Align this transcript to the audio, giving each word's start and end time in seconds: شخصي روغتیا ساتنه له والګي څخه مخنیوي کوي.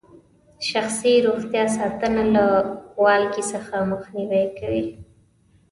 شخصي 0.69 1.13
روغتیا 1.25 1.65
ساتنه 1.77 2.23
له 2.35 2.45
والګي 3.03 3.43
څخه 3.51 3.75
مخنیوي 3.91 4.43
کوي. 4.59 4.85